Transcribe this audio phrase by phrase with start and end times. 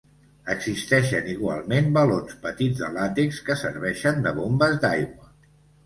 [0.53, 5.35] Existeixen igualment balons petits de làtex que serveixen de bombes d'aigua.